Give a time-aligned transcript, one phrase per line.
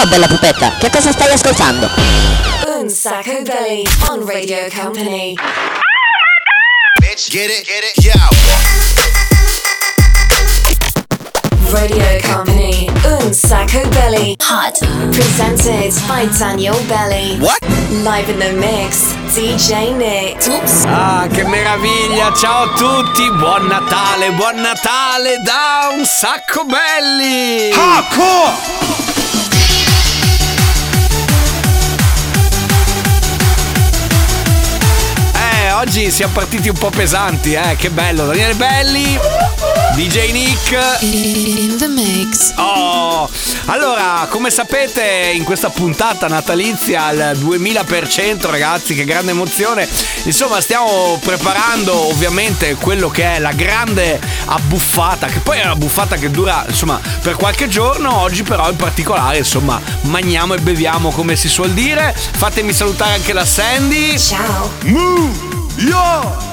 [0.00, 1.86] Ciao bella pupetta, che cosa stai ascoltando?
[2.78, 5.34] Un Sacco Belly on Radio Company.
[6.98, 8.14] Bitch, get it, get it, yo.
[11.70, 12.88] Radio Company.
[13.04, 14.36] Un Sacco Belly.
[14.40, 14.78] Hot.
[15.12, 17.36] Presented by Daniel Belly.
[17.38, 17.60] What?
[18.02, 19.12] Live in the mix.
[19.34, 20.46] DJ Nick.
[20.48, 20.84] Oops.
[20.86, 22.32] Ah, che meraviglia!
[22.32, 23.30] Ciao a tutti!
[23.32, 27.68] Buon Natale, buon Natale da un sacco belli!
[27.68, 29.09] Eh,
[35.80, 38.26] oggi siamo partiti un po' pesanti, eh, che bello!
[38.26, 39.18] Daniele Belli,
[39.94, 40.98] DJ Nick.
[41.00, 42.52] In the mix.
[42.56, 43.28] Oh,
[43.66, 49.88] allora, come sapete, in questa puntata natalizia al 2000%, ragazzi, che grande emozione.
[50.24, 56.16] Insomma, stiamo preparando ovviamente quello che è la grande abbuffata, che poi è una buffata
[56.16, 58.18] che dura, insomma, per qualche giorno.
[58.18, 62.14] Oggi però in particolare, insomma, mangiamo e beviamo come si suol dire.
[62.14, 64.18] Fatemi salutare anche la Sandy.
[64.18, 65.59] Ciao.
[65.78, 66.50] Yo.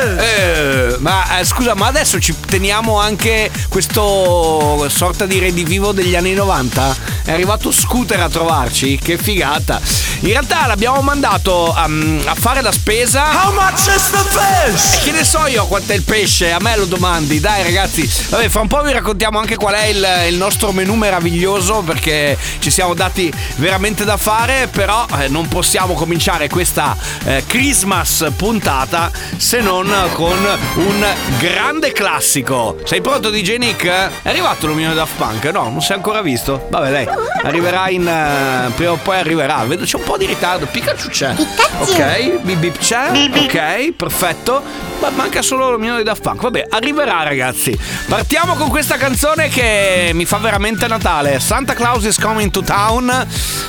[0.00, 6.34] Eh, ma eh, scusa, ma adesso ci teniamo anche questo sorta di redivivo degli anni
[6.34, 6.96] 90?
[7.24, 8.98] È arrivato Scooter a trovarci?
[8.98, 9.80] Che figata!
[10.20, 13.44] In realtà l'abbiamo mandato um, a fare la spesa.
[13.44, 14.94] How much is the fish?
[14.94, 16.50] E che ne so io quanto è il pesce?
[16.50, 18.10] A me lo domandi, dai ragazzi.
[18.30, 22.36] Vabbè, fra un po' vi raccontiamo anche qual è il, il nostro menù meraviglioso perché
[22.58, 29.12] ci siamo dati veramente da fare, però eh, non possiamo cominciare questa eh, Christmas puntata
[29.36, 30.36] se non con
[30.76, 31.06] un
[31.38, 32.76] grande classico.
[32.84, 33.86] Sei pronto DJ Nick?
[33.86, 35.44] È arrivato l'omino Daft Punk?
[35.46, 36.66] No, non si è ancora visto.
[36.68, 37.08] Vabbè dai,
[37.42, 38.06] arriverà in...
[38.06, 39.64] eh, prima o poi arriverà.
[39.64, 40.66] Vedo c'è un po' di ritardo.
[40.66, 41.34] Pikachu c'è.
[41.80, 43.30] Ok, Bip Bip c'è.
[43.44, 44.62] Ok, perfetto.
[45.00, 46.40] Ma manca solo l'omino di Daft Punk.
[46.42, 47.78] Vabbè, arriverà ragazzi.
[48.08, 51.38] Partiamo con questa canzone che mi fa veramente Natale.
[51.38, 53.26] Santa Claus is coming to town.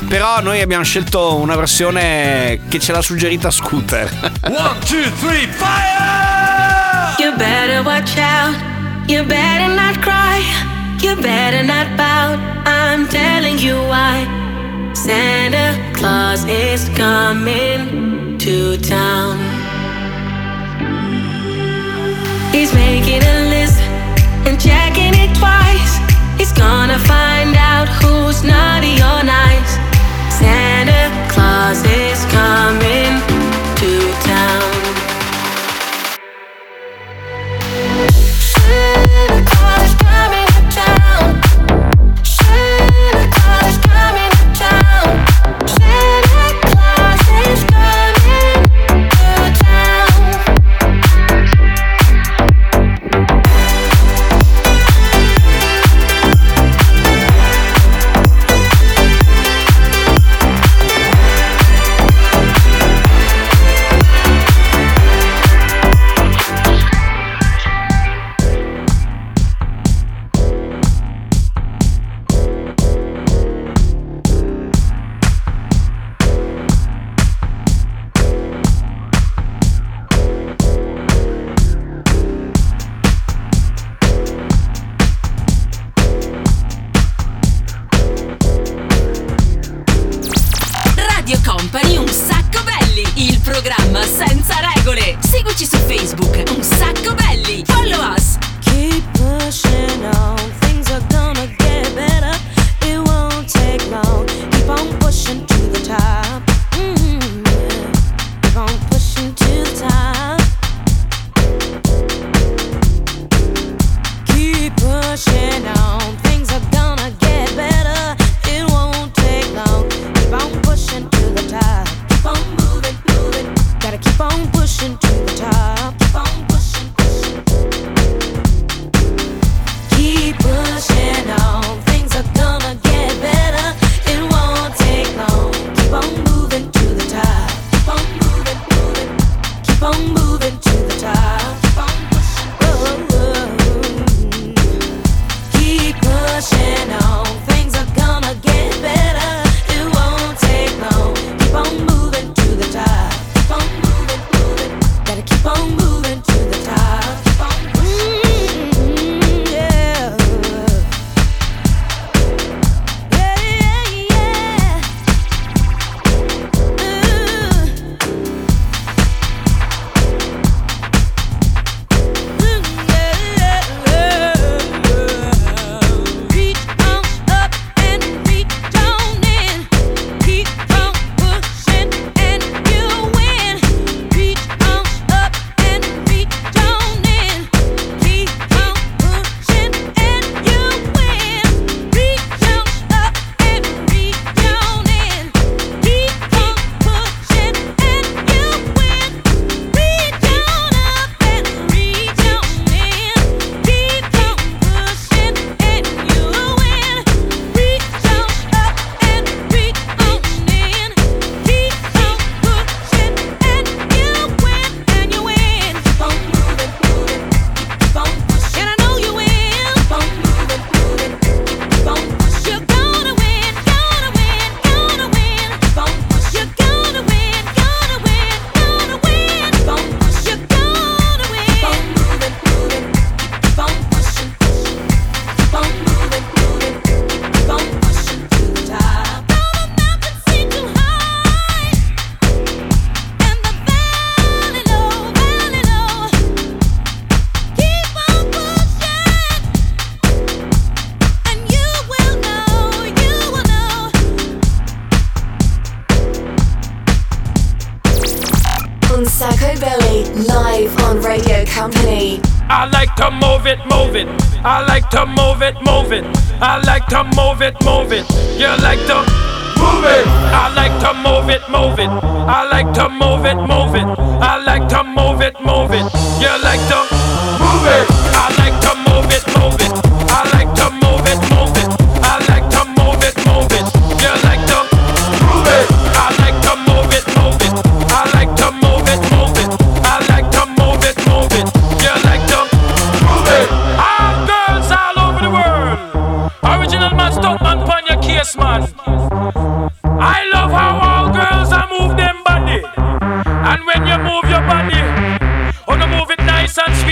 [0.08, 4.10] Però noi abbiamo scelto una versione che ce l'ha suggerita Scooter.
[4.46, 7.16] One, two, three, fire!
[7.20, 8.56] You better watch out.
[9.08, 10.42] You better not cry.
[11.02, 12.40] You better not pout.
[12.66, 14.26] I'm telling you why.
[14.94, 19.59] Santa Claus is coming to town.
[22.52, 23.80] He's making a list
[24.48, 25.94] and checking it twice.
[26.38, 29.72] He's gonna find out who's naughty or nice.
[30.40, 33.09] Santa Claus is coming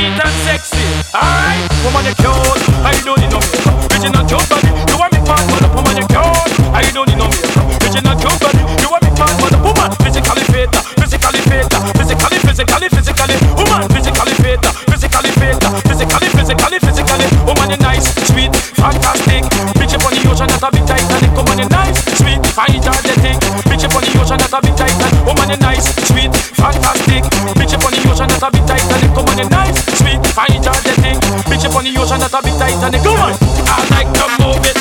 [0.08, 0.88] sweet and sexy.
[1.12, 2.64] Alright, woman, you cute.
[2.84, 3.76] I don't need no makeup.
[3.92, 4.72] Original cute body.
[4.88, 6.52] You want me for the woman, you cute.
[6.72, 7.68] I don't need no makeup.
[7.84, 8.64] Original cute body.
[8.80, 9.90] You want me for the woman.
[10.04, 11.68] Physically fit, physically fit,
[12.00, 13.36] physically, physically, physically.
[13.60, 17.28] Woman, physically fit, physically fit, physically, physically, physically.
[17.44, 19.44] Woman, you nice, sweet, fantastic.
[19.76, 21.32] Bitch up on the ocean, that's a big Titanic.
[21.36, 23.47] Woman, you nice, sweet, fine, energetic.
[23.78, 25.22] Bitch up on the ocean, that's a big Titanic.
[25.22, 27.22] Woman, you nice, sweet, fantastic.
[27.62, 29.16] Bitch up on the ocean, that's a big Titanic.
[29.16, 31.22] Woman, you nice, sweet, fine, energetic.
[31.46, 33.04] Bitch up on the ocean, that's a big Titanic.
[33.04, 33.38] Come on.
[33.70, 34.77] I like to move it.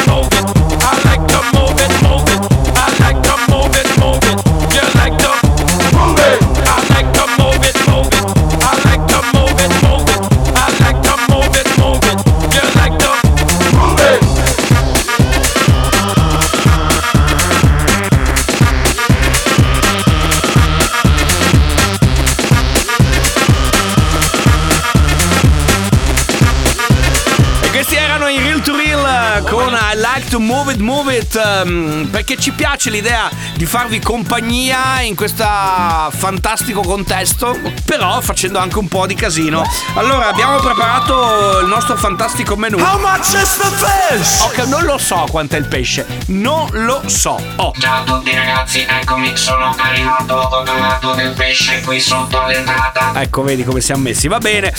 [30.57, 36.81] Move It, Move It, ehm, perché ci piace l'idea di farvi compagnia in questo fantastico
[36.81, 39.63] contesto, però facendo anche un po' di casino.
[39.97, 42.79] Allora, abbiamo preparato il nostro fantastico menù.
[42.79, 44.41] How much is the fish?
[44.41, 47.39] Ok, non lo so quanto è il pesce, non lo so.
[47.57, 53.13] Oh, Ciao a tutti ragazzi, eccomi, sono arrivato con l'atto del pesce qui sotto l'entrata.
[53.21, 54.73] Ecco, vedi come siamo messi, va bene.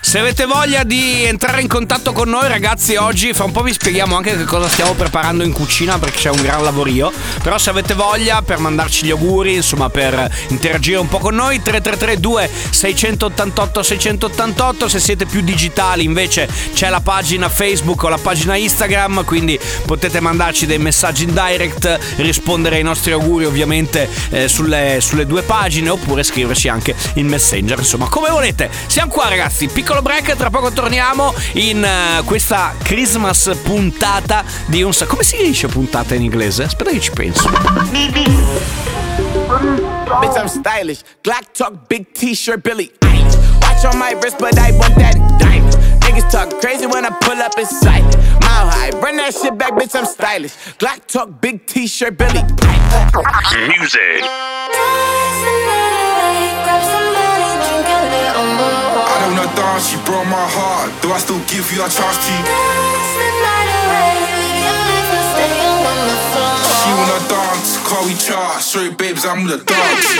[0.00, 3.74] Se avete voglia di entrare in contatto con noi, ragazzi, oggi fra un po' vi
[3.74, 7.12] spieghiamo anche che cosa stiamo preparando in cucina perché c'è un gran lavorio.
[7.42, 11.60] Però se avete voglia per mandarci gli auguri, insomma, per interagire un po' con noi,
[11.62, 14.88] 3332 688 688.
[14.88, 20.20] Se siete più digitali, invece, c'è la pagina Facebook o la pagina Instagram, quindi potete
[20.20, 25.88] mandarci dei messaggi in direct, rispondere ai nostri auguri, ovviamente, eh, sulle, sulle due pagine,
[25.90, 27.78] oppure scriverci anche in Messenger.
[27.78, 28.70] Insomma, come volete.
[28.86, 29.68] Siamo qua, ragazzi.
[29.68, 34.92] Piccolo break, tra poco torniamo in eh, questa Christmas puntata di un.
[34.92, 36.64] sa- Come si dice puntata in inglese?
[36.64, 37.48] Aspetta che ci penso.
[40.20, 41.00] Bitch, I'm stylish.
[41.22, 42.92] Glock talk, big t-shirt, Billy.
[43.60, 45.74] Watch on my wrist, but I want that diamond.
[46.02, 48.04] Niggas talk crazy when I pull up in sight.
[48.40, 50.54] Mile high, run that shit back, bitch, I'm stylish.
[50.78, 52.42] Glock talk, big t-shirt, Billy.
[53.68, 54.22] Music.
[59.00, 59.46] I don't know
[59.80, 60.92] she broke my heart.
[61.02, 62.32] Do I still give you a chance to?
[66.98, 68.60] She wanna dance, call we chart.
[68.60, 70.18] Sorry, babes, I'm the dance.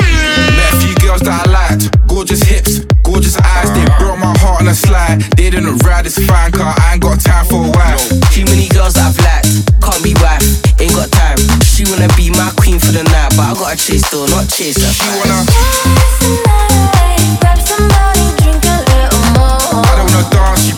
[0.54, 1.90] Met a few girls that I liked.
[2.06, 3.66] Gorgeous hips, gorgeous eyes.
[3.75, 5.26] They broke my heart on a slide.
[5.35, 6.73] They didn't ride this fine car.
[6.78, 8.06] I ain't got time for a wife.
[8.30, 10.47] Too many girls that I've liked, can't be wife,
[10.78, 11.42] ain't got time.
[11.66, 14.78] She wanna be my queen for the night, but I gotta chase though, not chase
[14.78, 14.92] her.
[14.94, 15.50] She wanna.
[17.42, 19.82] Grab somebody, drink a little more.
[19.82, 20.77] I don't know dance, she broke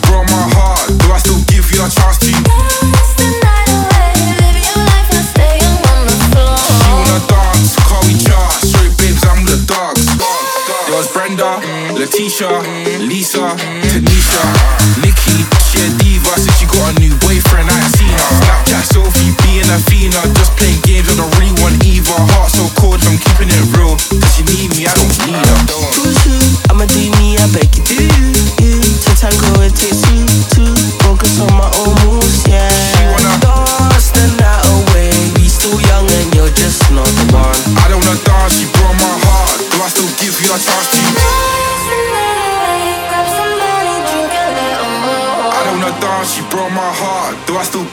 [12.01, 12.49] Letitia,
[12.97, 13.53] Lisa,
[13.93, 14.41] Tanisha,
[15.05, 15.45] Nikki.
[15.69, 17.69] She a diva since she got a new boyfriend.
[17.69, 18.31] I ain't seen her.
[18.41, 21.05] Snapchat Sophie being a Fina, just playing games.
[21.13, 22.17] I don't really want either.
[22.33, 24.01] Heart so cold, I'm keeping it real.
[24.17, 24.89] Does she need me?
[24.89, 25.50] I don't need her.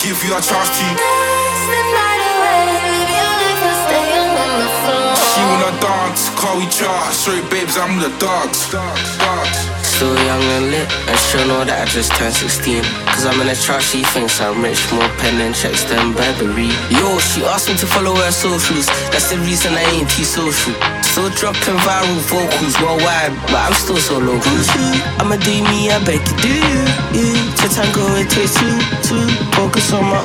[0.09, 0.87] Give you a chance to?
[5.21, 7.13] She wanna dance, call we chart.
[7.13, 8.73] Straight babes, I'm the dogs.
[9.83, 12.85] Still young and lit, and she'll know that I just turned 16.
[13.13, 16.73] Cause I'm in a chart, she thinks I'm rich, more pen and checks than Burberry.
[16.89, 20.73] Yo, she asked me to follow her socials, that's the reason I ain't too social.
[21.19, 24.55] Still dropping viral vocals worldwide, but I'm still so local.
[25.19, 26.55] I'ma do me, I beg you do.
[27.11, 27.59] Yeah.
[27.59, 29.27] To tango, it takes two, two.
[29.51, 30.23] Focus on my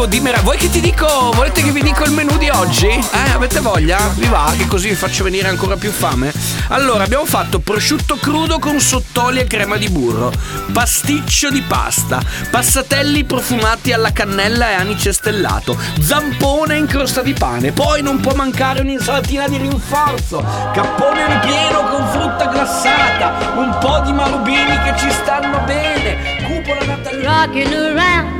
[0.00, 0.38] sacco di meraviglia.
[0.40, 1.30] Voi che ti dico?
[1.34, 2.86] Volete che vi dico il menù di oggi?
[2.86, 3.98] Eh, avete voglia?
[4.14, 4.52] Vi va?
[4.56, 6.32] Che così vi faccio venire ancora più fame?
[6.68, 10.32] Allora, abbiamo fatto prosciutto crudo con sottoli e crema di burro,
[10.72, 17.72] pasticcio di pasta, passatelli profumati alla cannella e anice stellato, zampone in crosta di pane.
[17.72, 20.42] Poi non può mancare un'insalatina di rinforzo,
[20.72, 28.39] cappone ripieno con frutta glassata, un po' di marubini che ci stanno bene, cupola natalizia.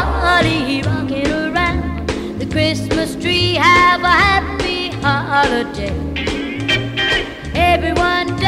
[0.00, 3.54] holly rocking around the Christmas tree.
[3.54, 5.94] Have a happy holiday.
[7.54, 8.39] Everyone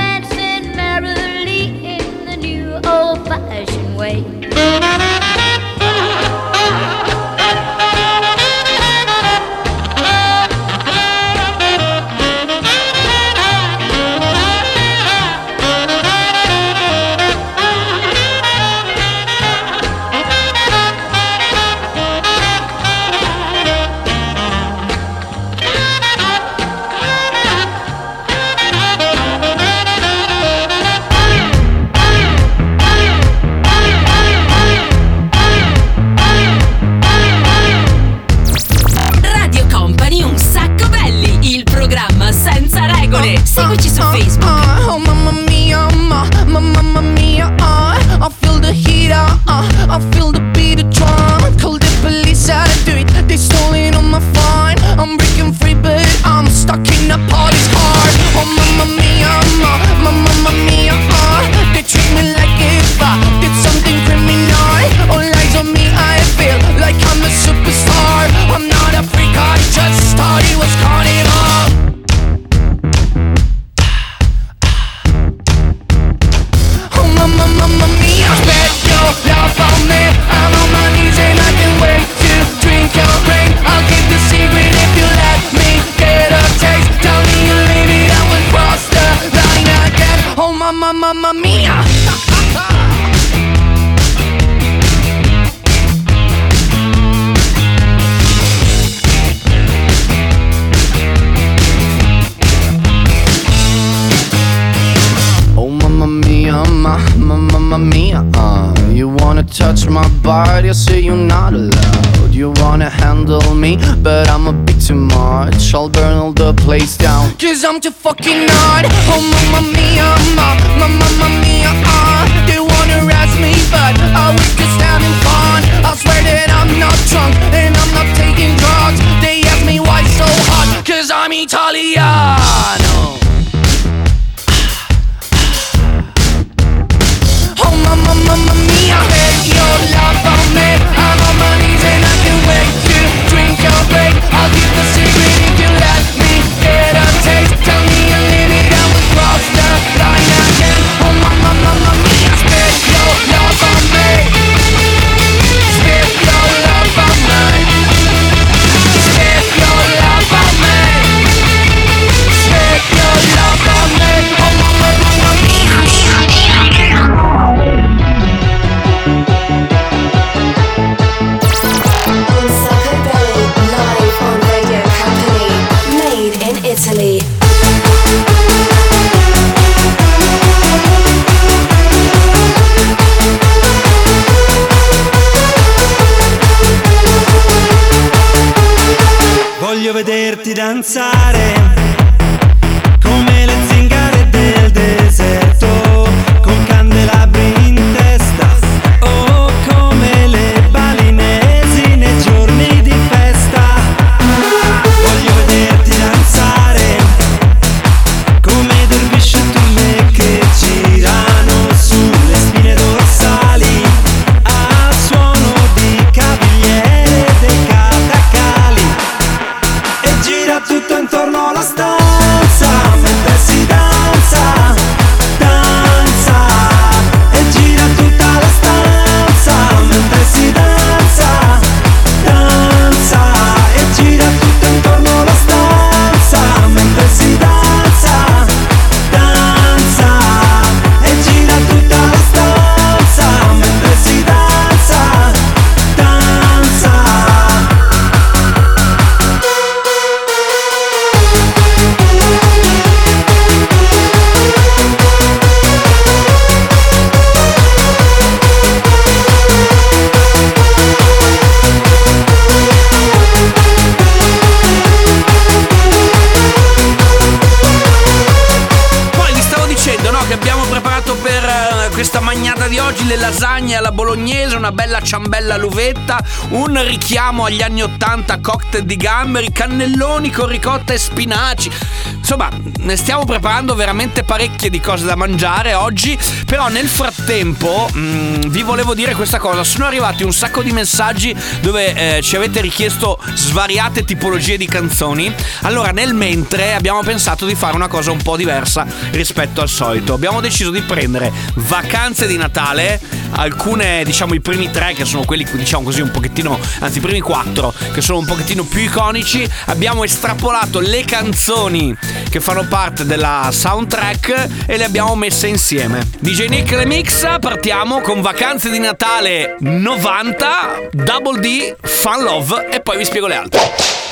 [275.42, 281.70] bella all'uvetta, un richiamo agli anni 80 cocktail di gamberi, cannelloni con ricotta e spinaci.
[282.16, 288.42] Insomma, ne stiamo preparando veramente parecchie di cose da mangiare oggi, però nel frattempo mm,
[288.46, 292.60] vi volevo dire questa cosa, sono arrivati un sacco di messaggi dove eh, ci avete
[292.60, 295.34] richiesto svariate tipologie di canzoni.
[295.62, 300.14] Allora, nel mentre abbiamo pensato di fare una cosa un po' diversa rispetto al solito.
[300.14, 303.00] Abbiamo deciso di prendere vacanze di Natale,
[303.32, 307.20] alcune, diciamo, i primi tre che sono quelli, diciamo così, un pochettino, anzi, i primi
[307.20, 309.48] quattro che sono un pochettino più iconici.
[309.66, 311.94] Abbiamo estrapolato le canzoni
[312.28, 316.06] che fanno parte della soundtrack e le abbiamo messe insieme.
[316.18, 322.96] DJ Nick Remix, partiamo con vacanze di Natale 90, Double D, Fun Love e poi
[322.98, 324.11] vi spiego le altre.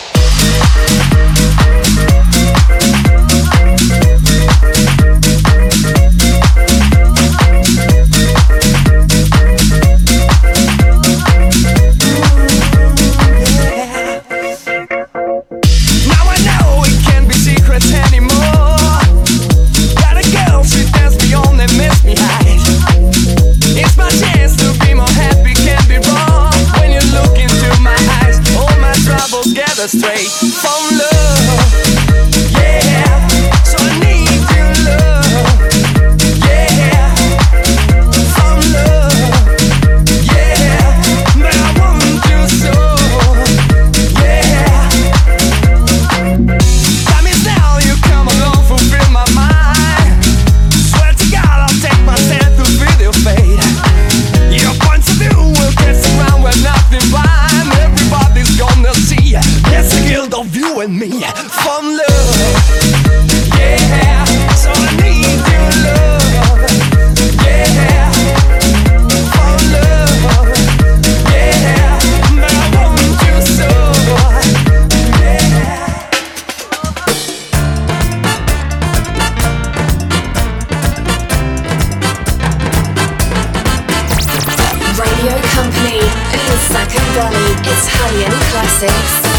[88.80, 89.29] six.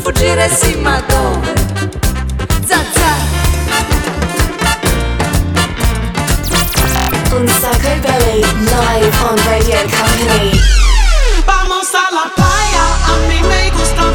[0.00, 1.52] fuggire sì ma dove?
[2.64, 3.14] Zazza
[8.00, 9.76] Belly, live on Radio
[11.44, 14.10] Vamos a la playa, a mí me gusta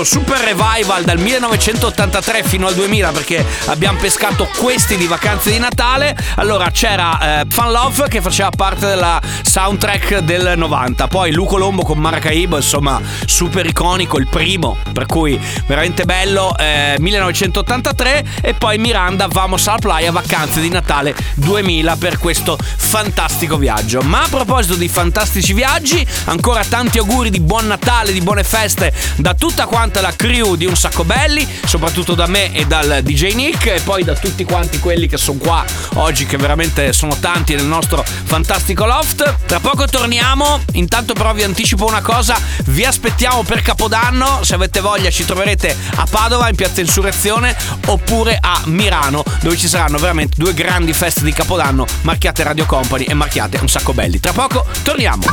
[0.00, 5.58] questo super revival dal 1983 fino al 2000 perché abbiamo pescato questi di vacanze di
[5.58, 6.16] Natale.
[6.36, 11.82] Allora c'era eh, Fun Love che faceva parte della soundtrack del 90, poi Lu Colombo
[11.82, 18.78] con Maracaibo, insomma super iconico, il primo, per cui veramente bello, eh, 1983 e poi
[18.78, 24.00] Miranda Vamos alla playa vacanze di Natale 2000 per questo fantastico viaggio.
[24.00, 28.92] Ma a proposito di fantastici viaggi, ancora tanti auguri di buon Natale, di buone feste
[29.16, 33.34] da tutta quanta la crew di Un Sacco Belli, soprattutto da me e dal DJ
[33.34, 35.64] Nick e poi da tutti quanti quelli che sono qua
[35.94, 39.34] oggi, che veramente sono tanti nel nostro fantastico loft.
[39.46, 44.78] Tra poco torniamo, intanto però vi anticipo una cosa, vi aspettiamo per Capodanno, se avete
[44.78, 50.36] voglia ci troverete a Padova in Piazza Insurrezione oppure a Milano dove ci saranno veramente
[50.38, 54.20] due grandi feste di Capodanno marchiate Radio Company e marchiate Un Sacco Belli.
[54.20, 55.24] Tra poco torniamo.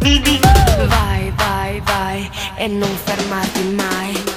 [0.00, 4.27] Vai, vai, vai e non fermarti mai.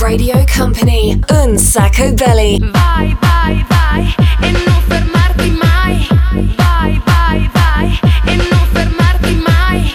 [0.00, 2.58] Radio Company, Un Sacco Belly.
[2.72, 6.08] Vai, vai, vai e non fermarti mai.
[6.56, 9.92] Vai, vai, vai e non fermarti mai.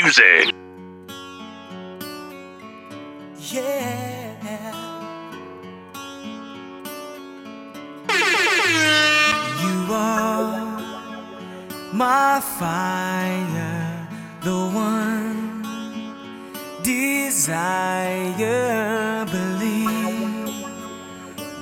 [0.00, 0.54] Music.
[9.60, 10.80] You are
[11.92, 14.08] my fire,
[14.42, 15.17] the one
[16.88, 18.06] desire.
[19.26, 20.48] Believe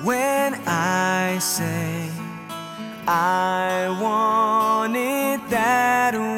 [0.04, 2.08] when I say
[3.08, 6.35] I want it that way.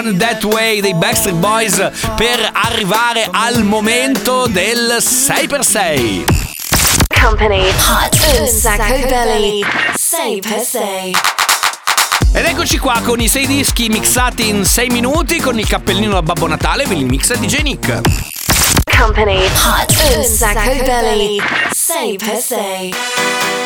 [0.00, 1.74] Gone That Way dei Backstreet Boys
[2.14, 6.24] per arrivare al momento del 6x6.
[7.20, 9.64] Company Hot belly
[9.96, 11.10] 6x6.
[12.32, 16.22] Ed eccoci qua con i 6 dischi mixati in 6 minuti con il cappellino da
[16.22, 17.62] Babbo Natale per il mix di J.
[17.62, 18.00] Nick.
[18.96, 21.42] Company Hot un sacco belly
[21.74, 23.57] 6x6.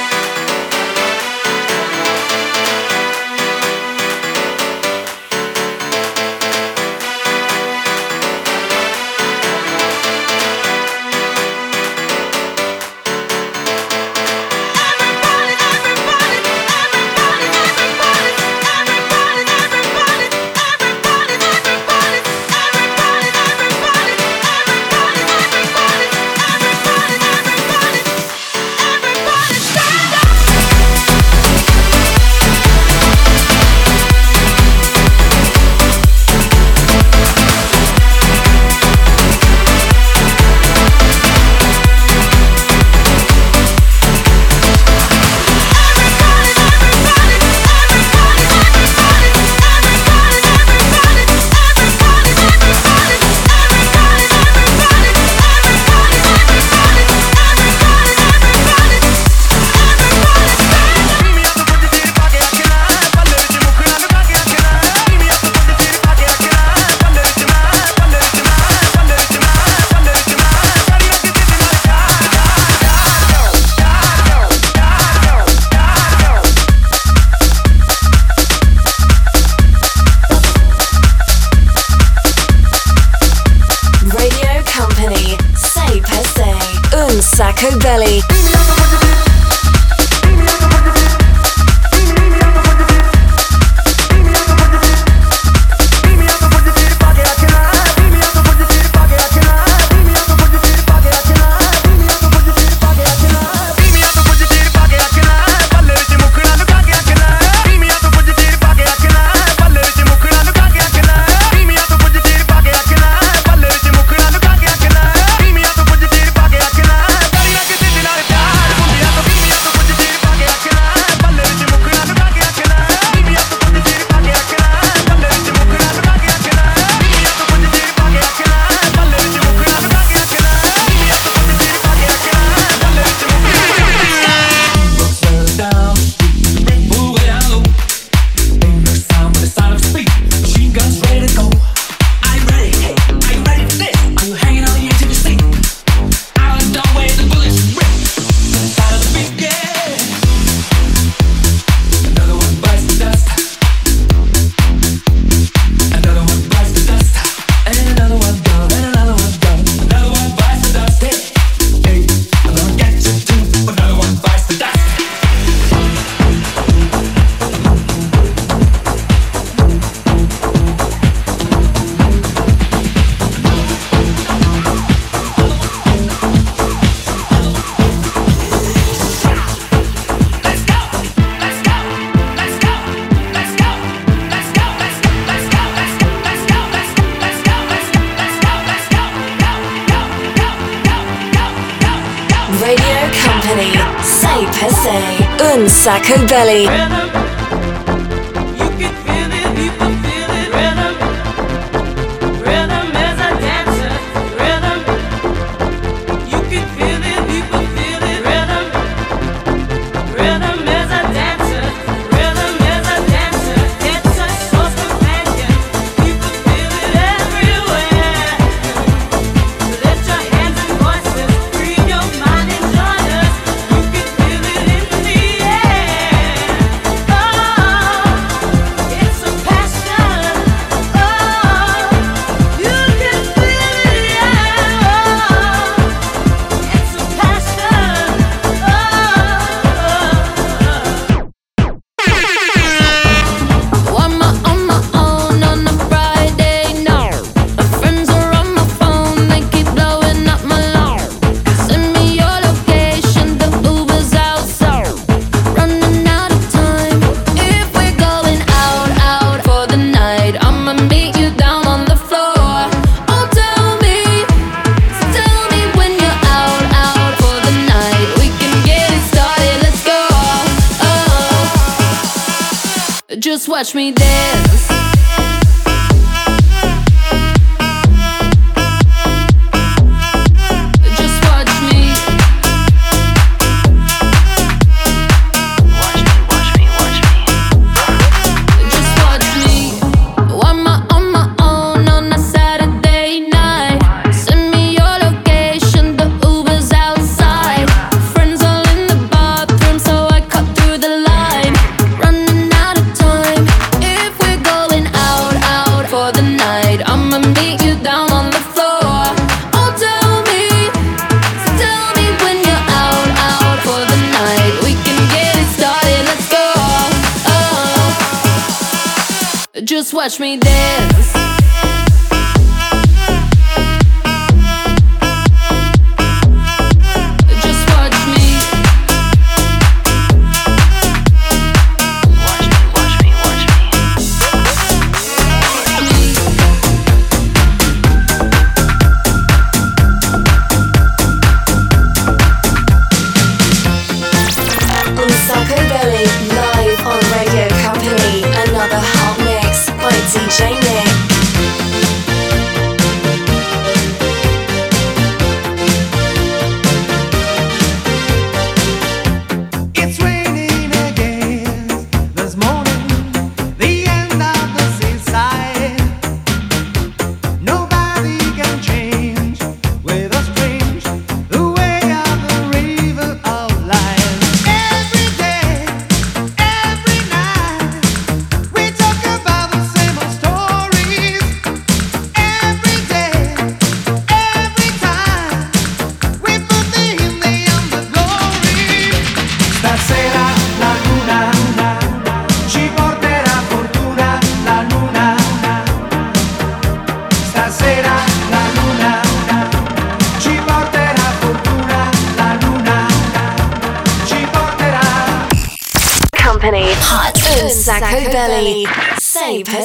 [194.46, 197.31] Per se, say, un sacco belly.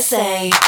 [0.07, 0.66] say.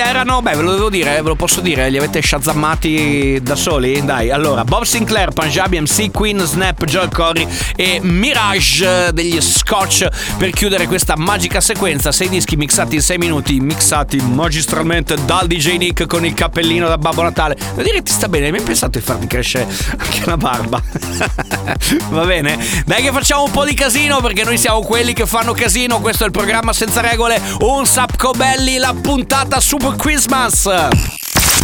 [0.00, 3.38] erano, beh ve lo devo dire, eh, ve lo posso dire, eh, li avete shazammati
[3.42, 4.04] da soli?
[4.04, 7.46] Dai, allora, Bob Sinclair, Punjabi MC, Queen, Snap, Joel Corey
[7.76, 13.18] e Mirage eh, degli Scotch per chiudere questa magica sequenza, sei dischi mixati in sei
[13.18, 17.54] minuti, mixati magistralmente dal DJ Nick con il cappellino da Babbo Natale.
[17.54, 20.82] Devo dire che ti sta bene, hai mai pensato di farmi crescere anche la barba?
[22.08, 22.58] Va bene?
[22.86, 26.22] Dai che facciamo un po' di casino perché noi siamo quelli che fanno casino, questo
[26.22, 30.68] è il programma senza regole, un Sapco Belli, la puntata super Blue Christmas.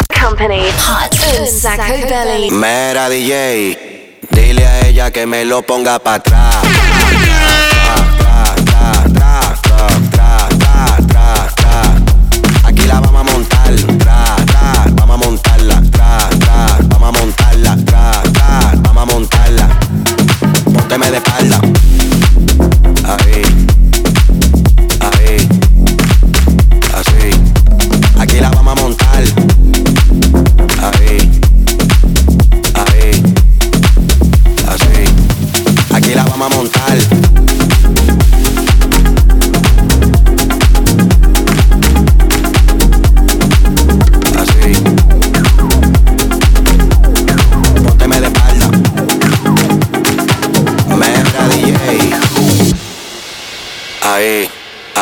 [0.09, 2.51] Company Hot in Sacco Belly.
[2.51, 7.66] Mera DJ, dile a ella que me lo ponga para atrás.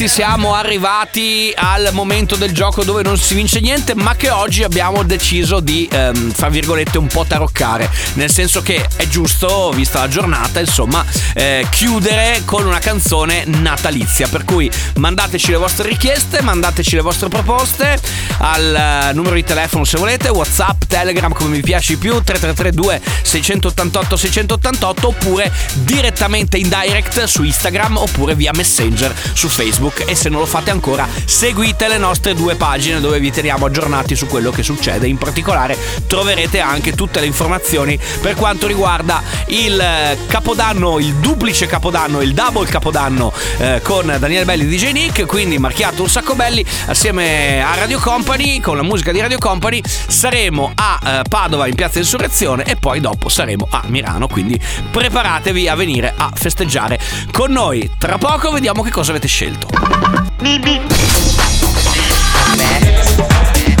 [0.00, 4.62] ragazzi siamo arrivati al momento del gioco dove non si vince niente ma che oggi
[4.62, 7.90] abbiamo deciso di, ehm, fra virgolette, un po' taroccare.
[8.14, 14.26] Nel senso che è giusto, vista la giornata, insomma, eh, chiudere con una canzone natalizia.
[14.28, 18.00] Per cui mandateci le vostre richieste, mandateci le vostre proposte
[18.38, 23.00] al eh, numero di telefono se volete, Whatsapp, Telegram come mi piace di più, 3332
[23.22, 30.28] 688 688 oppure direttamente in direct su Instagram oppure via Messenger su Facebook e se
[30.28, 34.50] non lo fate ancora seguite le nostre due pagine dove vi teniamo aggiornati su quello
[34.50, 35.06] che succede.
[35.06, 35.76] In particolare
[36.06, 42.34] troverete anche tutte le informazioni per quanto riguarda il eh, capodanno, il duplice capodanno, il
[42.34, 47.62] double capodanno eh, con Daniele Belli di DJ Nick, quindi marchiato un sacco belli assieme
[47.62, 51.98] a Radio Company con la musica di Radio Company saremo a eh, Padova in Piazza
[51.98, 54.58] Insurrezione e poi dopo saremo a Milano, quindi
[54.90, 56.98] preparatevi a venire a festeggiare
[57.32, 57.90] con noi.
[57.98, 59.79] Tra poco vediamo che cosa avete scelto.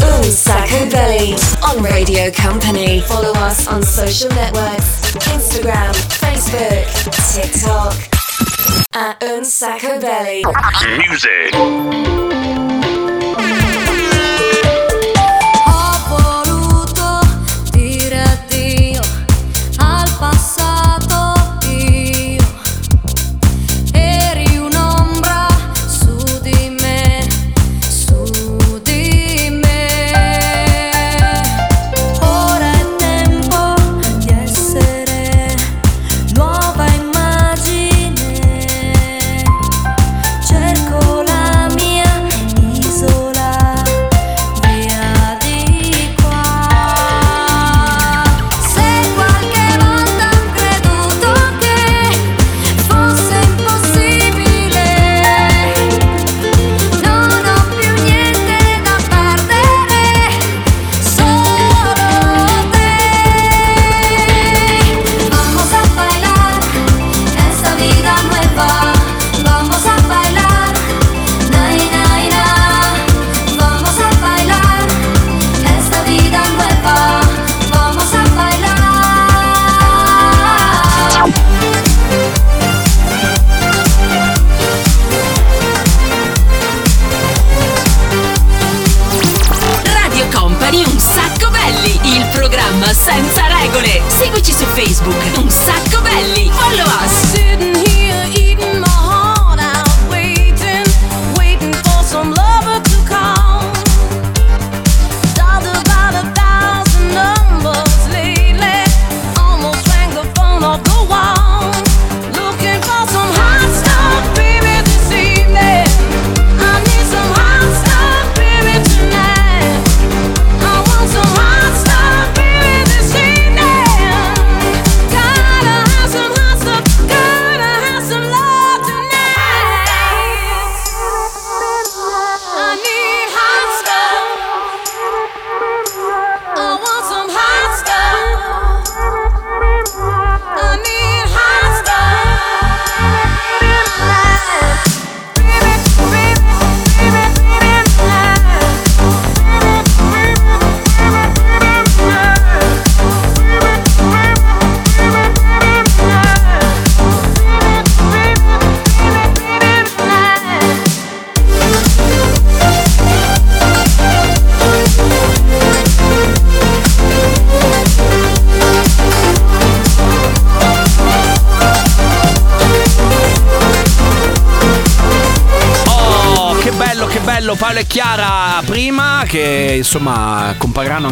[0.02, 3.00] Un Sacco Belly on Radio Company.
[3.00, 6.86] Follow us on social networks Instagram, Facebook,
[7.34, 7.94] TikTok.
[8.94, 10.42] At Un Sacco Belly.
[10.98, 12.39] Music.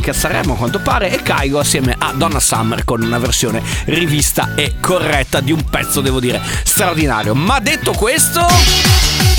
[0.08, 3.62] Anche a Sanremo a quanto pare e Caigo assieme a Donna Summer con una versione
[3.86, 7.34] rivista e corretta di un pezzo devo dire straordinario.
[7.34, 9.37] Ma detto questo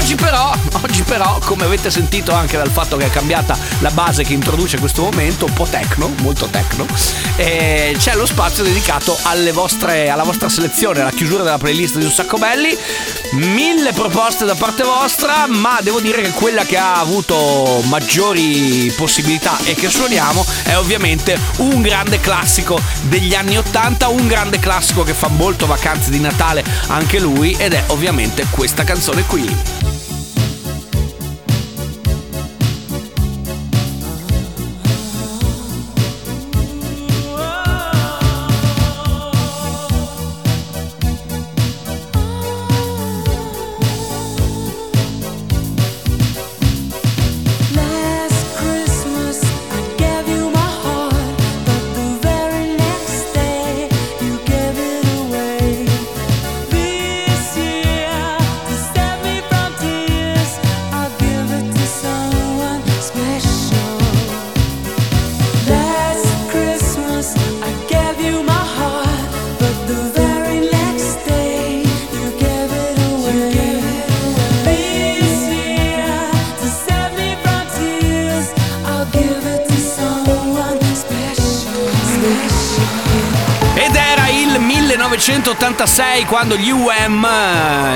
[0.00, 4.24] Oggi però, oggi però, come avete sentito anche dal fatto che è cambiata la base
[4.24, 6.86] che introduce questo momento, un po' techno, molto techno,
[7.36, 9.16] eh, c'è lo spazio dedicato
[9.52, 12.76] vostre, alla vostra selezione, alla chiusura della playlist di Un Sacco Belli.
[13.32, 19.58] Mille proposte da parte vostra, ma devo dire che quella che ha avuto maggiori possibilità
[19.64, 25.12] e che suoniamo è ovviamente un grande classico degli anni 80, un grande classico che
[25.12, 29.89] fa molto vacanze di Natale anche lui ed è ovviamente questa canzone qui.
[86.30, 87.26] Quando gli UM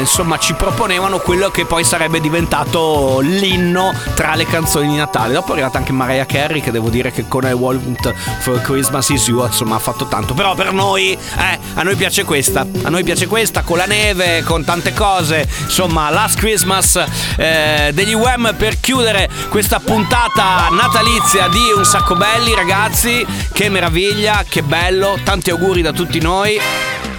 [0.00, 5.34] insomma ci proponevano quello che poi sarebbe diventato l'inno tra le canzoni di Natale.
[5.34, 9.08] Dopo è arrivata anche Mariah Carey che devo dire che con I Want for Christmas
[9.10, 10.34] Is You insomma ha fatto tanto.
[10.34, 12.66] Però per noi, eh, a noi piace questa.
[12.82, 15.48] A noi piace questa con la neve, con tante cose.
[15.60, 17.00] Insomma, Last Christmas
[17.36, 23.24] eh, degli UM per chiudere questa puntata natalizia di Un Sacco Belli ragazzi.
[23.52, 25.20] Che meraviglia, che bello.
[25.22, 26.58] Tanti auguri da tutti noi.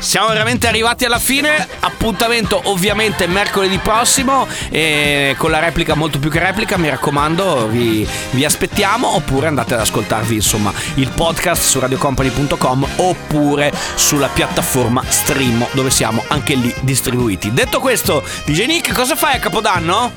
[0.05, 1.67] Siamo veramente arrivati alla fine.
[1.79, 4.47] Appuntamento ovviamente mercoledì prossimo.
[4.69, 9.15] E con la replica molto più che replica, mi raccomando, vi, vi aspettiamo.
[9.15, 16.23] Oppure andate ad ascoltarvi insomma il podcast su radiocompany.com oppure sulla piattaforma Stream dove siamo
[16.27, 17.51] anche lì distribuiti.
[17.51, 20.11] Detto questo, DJ Nick, cosa fai a Capodanno?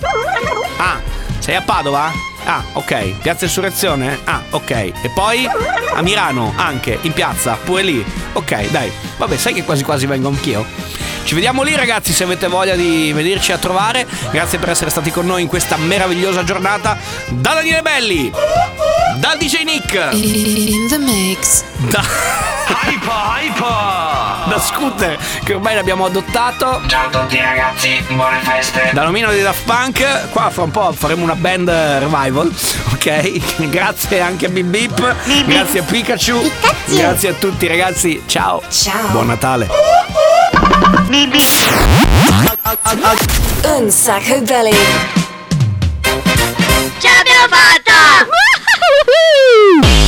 [0.76, 1.01] Ah,
[1.39, 2.12] sei a Padova?
[2.45, 3.20] Ah, ok.
[3.22, 4.18] Piazza Insurrezione?
[4.24, 4.70] Ah, ok.
[4.70, 5.49] E poi
[5.95, 8.05] a Milano anche, in piazza, pure lì.
[8.34, 9.07] Ok, dai.
[9.18, 10.64] Vabbè, sai che quasi quasi vengo anch'io.
[11.24, 14.06] Ci vediamo lì ragazzi se avete voglia di venirci a trovare.
[14.30, 16.96] Grazie per essere stati con noi in questa meravigliosa giornata.
[17.28, 18.32] Da Daniele Belli,
[19.16, 21.64] da DJ Nick, In the mix.
[21.90, 22.02] da
[22.68, 26.80] Hyper Hyper, da Scooter che ormai l'abbiamo adottato.
[26.86, 28.90] Ciao a tutti ragazzi, buone feste.
[28.92, 32.50] Da nomino di Daft Punk, qua fra un po' faremo una band revival,
[32.94, 33.66] ok?
[33.68, 35.14] Grazie anche a Bip Bip,
[35.46, 36.50] grazie a Pikachu,
[36.86, 38.62] grazie a tutti ragazzi, ciao.
[38.70, 39.07] Ciao.
[39.11, 39.68] Buon Natale!
[43.62, 44.76] Un sacco belli!
[46.98, 48.26] Ce l'abbiamo fatta!